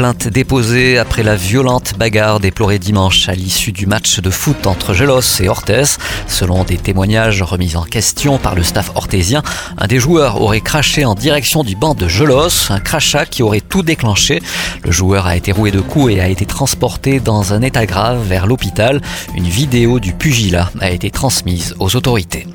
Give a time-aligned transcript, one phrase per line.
[0.00, 4.94] Plainte déposée après la violente bagarre déplorée dimanche à l'issue du match de foot entre
[4.94, 5.98] Gelos et Orthez.
[6.26, 9.42] Selon des témoignages remis en question par le staff orthésien,
[9.76, 13.60] un des joueurs aurait craché en direction du banc de Gelos, un crachat qui aurait
[13.60, 14.40] tout déclenché.
[14.84, 18.26] Le joueur a été roué de coups et a été transporté dans un état grave
[18.26, 19.02] vers l'hôpital.
[19.34, 22.46] Une vidéo du pugilat a été transmise aux autorités.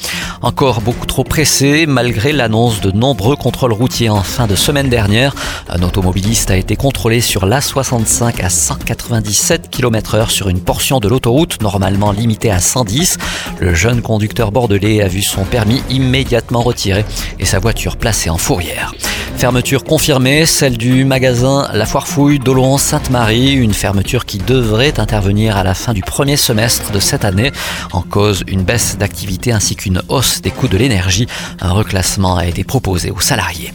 [0.41, 5.35] Encore beaucoup trop pressé malgré l'annonce de nombreux contrôles routiers en fin de semaine dernière.
[5.69, 11.09] Un automobiliste a été contrôlé sur l'A65 à 197 km heure sur une portion de
[11.09, 13.17] l'autoroute normalement limitée à 110.
[13.59, 17.03] Le jeune conducteur bordelais a vu son permis immédiatement retiré
[17.39, 18.93] et sa voiture placée en fourrière.
[19.37, 25.63] Fermeture confirmée, celle du magasin La Foire Fouille d'Olon-Sainte-Marie, une fermeture qui devrait intervenir à
[25.63, 27.51] la fin du premier semestre de cette année.
[27.91, 31.27] En cause, une baisse d'activité ainsi qu'une hausse des coûts de l'énergie.
[31.59, 33.73] Un reclassement a été proposé aux salariés.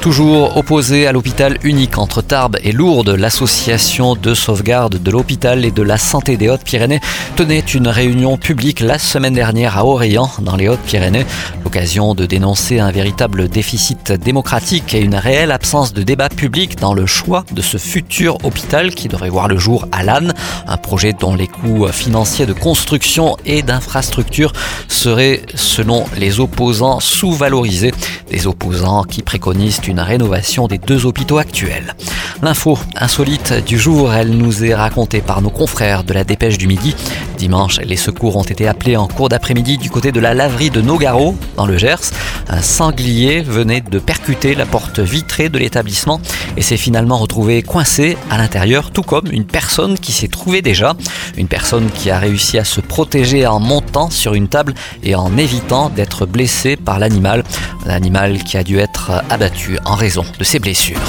[0.00, 5.70] Toujours opposé à l'hôpital unique entre Tarbes et Lourdes, l'association de sauvegarde de l'hôpital et
[5.70, 7.00] de la santé des Hautes-Pyrénées
[7.36, 11.26] tenait une réunion publique la semaine dernière à Orléans, dans les Hautes-Pyrénées.
[11.64, 17.06] L'occasion de dénoncer un véritable déficit démocratique une réelle absence de débat public dans le
[17.06, 20.34] choix de ce futur hôpital qui devrait voir le jour à Lannes,
[20.66, 24.52] un projet dont les coûts financiers de construction et d'infrastructure
[24.88, 27.92] seraient, selon les opposants, sous-valorisés.
[28.30, 31.94] Des opposants qui préconisent une rénovation des deux hôpitaux actuels.
[32.42, 36.66] L'info insolite du jour, elle nous est racontée par nos confrères de la dépêche du
[36.66, 36.94] midi.
[37.36, 40.80] Dimanche, les secours ont été appelés en cours d'après-midi du côté de la laverie de
[40.80, 42.12] Nogaro, dans le Gers.
[42.48, 46.20] Un sanglier venait de percuter la porte vitrée de l'établissement
[46.56, 50.94] et s'est finalement retrouvé coincé à l'intérieur, tout comme une personne qui s'est trouvée déjà.
[51.36, 55.36] Une personne qui a réussi à se protéger en montant sur une table et en
[55.36, 57.44] évitant d'être blessé par l'animal.
[57.86, 61.00] Un animal qui a dû être abattu en raison de ses blessures.